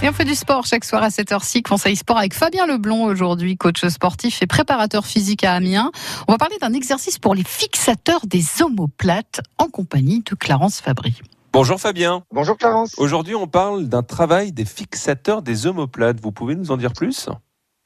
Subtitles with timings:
[0.00, 1.62] Et on fait du sport chaque soir à 7h06.
[1.62, 5.90] Conseil sport avec Fabien Leblond aujourd'hui, coach sportif et préparateur physique à Amiens.
[6.28, 11.18] On va parler d'un exercice pour les fixateurs des omoplates en compagnie de Clarence Fabry.
[11.52, 12.22] Bonjour Fabien.
[12.30, 12.94] Bonjour Clarence.
[12.96, 16.20] Aujourd'hui, on parle d'un travail des fixateurs des omoplates.
[16.20, 17.28] Vous pouvez nous en dire plus?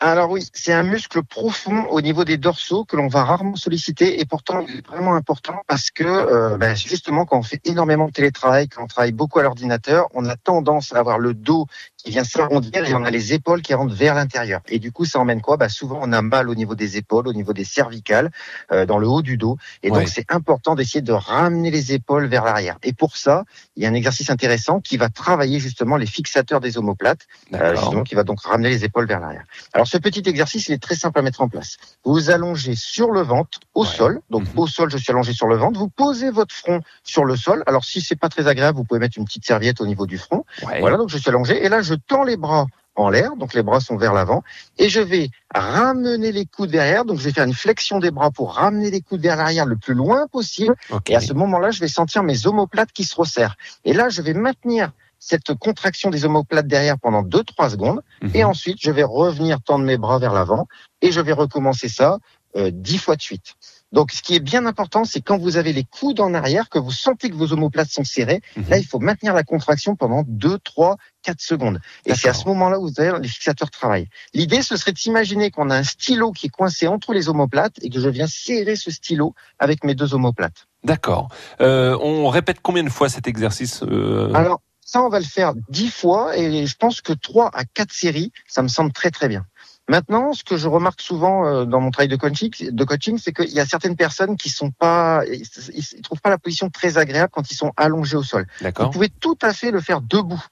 [0.05, 4.21] Alors oui, c'est un muscle profond au niveau des dorsaux que l'on va rarement solliciter
[4.21, 8.09] et pourtant il est vraiment important parce que euh, ben, justement quand on fait énormément
[8.09, 11.67] de télétravail, quand on travaille beaucoup à l'ordinateur, on a tendance à avoir le dos
[12.03, 14.61] qui vient s'arrondir et on a les épaules qui rentrent vers l'intérieur.
[14.69, 15.57] Et du coup, ça emmène quoi?
[15.57, 18.31] Bah, Souvent, on a mal au niveau des épaules, au niveau des cervicales,
[18.73, 19.57] euh, dans le haut du dos.
[19.83, 22.79] Et donc, c'est important d'essayer de ramener les épaules vers l'arrière.
[22.83, 23.45] Et pour ça,
[23.77, 27.77] il y a un exercice intéressant qui va travailler justement les fixateurs des omoplates, euh,
[27.77, 29.45] justement, qui va donc ramener les épaules vers l'arrière.
[29.73, 31.77] Alors, ce petit exercice, il est très simple à mettre en place.
[32.05, 34.21] Vous vous allongez sur le ventre, au sol.
[34.31, 34.59] Donc, mhm.
[34.61, 35.79] au sol, je suis allongé sur le ventre.
[35.79, 37.63] Vous posez votre front sur le sol.
[37.67, 40.19] Alors, si c'est pas très agréable, vous pouvez mettre une petite serviette au niveau du
[40.19, 40.45] front.
[40.81, 41.65] Voilà, donc je suis allongé.
[41.65, 44.43] Et là, je je tends les bras en l'air, donc les bras sont vers l'avant,
[44.79, 48.31] et je vais ramener les coudes derrière, donc je vais faire une flexion des bras
[48.31, 50.75] pour ramener les coudes vers l'arrière le plus loin possible,
[51.09, 53.57] et à ce moment-là, je vais sentir mes omoplates qui se resserrent.
[53.85, 58.31] Et là, je vais maintenir cette contraction des omoplates derrière pendant 2-3 secondes, mhm.
[58.35, 60.67] et ensuite, je vais revenir tendre mes bras vers l'avant,
[61.01, 62.19] et je vais recommencer ça
[62.57, 63.55] euh, 10 fois de suite.
[63.93, 66.79] Donc, ce qui est bien important, c'est quand vous avez les coudes en arrière, que
[66.79, 68.65] vous sentez que vos omoplates sont serrées, mhm.
[68.69, 71.81] là, il faut maintenir la contraction pendant 2, 3, 4 secondes.
[72.07, 74.09] Et c'est à ce moment-là où vous avez les fixateurs travaillent.
[74.35, 77.91] L'idée, ce serait d'imaginer qu'on a un stylo qui est coincé entre les omoplates et
[77.91, 80.67] que je viens serrer ce stylo avec mes deux omoplates.
[80.85, 81.29] D'accord.
[81.61, 84.33] Euh, on répète combien de fois cet exercice euh...
[84.35, 87.93] Alors, ça, on va le faire 10 fois et je pense que 3 à 4
[87.93, 89.47] séries, ça me semble très très bien.
[89.93, 93.35] Maintenant, ce que je remarque souvent euh, dans mon travail de coaching, de coaching, c'est
[93.35, 97.31] qu'il y a certaines personnes qui sont pas, ils, trouvent pas la position très agréable
[97.31, 98.47] quand ils sont allongés au sol.
[98.63, 100.43] Vous pouvez tout à fait le faire debout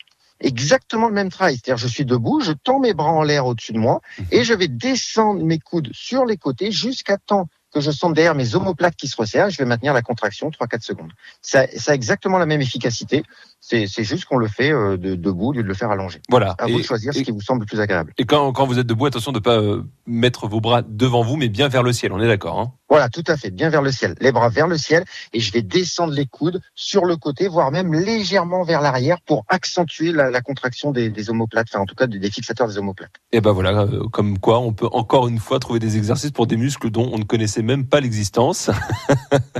[0.40, 1.54] exactement le même travail.
[1.54, 4.26] C'est-à-dire, je suis debout, je tends mes bras en l'air au-dessus de moi mhm.
[4.30, 8.34] et je vais descendre mes coudes sur les côtés jusqu'à temps que je sente derrière
[8.34, 11.12] mes omoplates qui se resserrent, je vais maintenir la contraction 3-4 secondes.
[11.40, 13.22] Ça, ça, a exactement la même efficacité.
[13.60, 16.20] C'est juste qu'on le fait euh, de, debout au lieu de le faire allongé.
[16.28, 16.54] Voilà.
[16.58, 18.12] À vous de choisir ce qui vous semble le plus agréable.
[18.18, 21.22] Et quand, quand vous êtes debout, attention de ne pas euh, mettre vos bras devant
[21.22, 22.12] vous, mais bien vers le ciel.
[22.12, 22.72] On est d'accord hein?
[22.90, 24.16] Voilà, tout à fait, bien vers le ciel.
[24.20, 27.70] Les bras vers le ciel et je vais descendre les coudes sur le côté, voire
[27.70, 31.94] même légèrement vers l'arrière pour accentuer la, la contraction des, des, omoplates, enfin en tout
[31.94, 33.12] cas des, fixateurs des omoplates.
[33.30, 36.48] Et ben voilà, euh, comme quoi on peut encore une fois trouver des exercices pour
[36.48, 38.70] des muscles dont on ne connaissait même pas l'existence.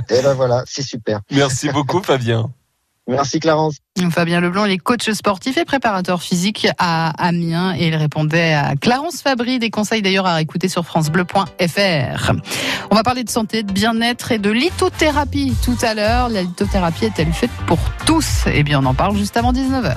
[0.09, 1.21] et ben voilà, c'est super.
[1.31, 2.51] Merci beaucoup Fabien.
[3.07, 3.77] Merci Clarence.
[4.11, 8.75] Fabien Leblanc, il est coach sportif et préparateur physique à Amiens et il répondait à
[8.75, 12.31] Clarence Fabry, des conseils d'ailleurs à écouter sur francebleu.fr.
[12.89, 16.29] On va parler de santé, de bien-être et de lithothérapie tout à l'heure.
[16.29, 18.45] La lithothérapie est-elle faite pour tous?
[18.51, 19.95] Eh bien, on en parle juste avant 19h.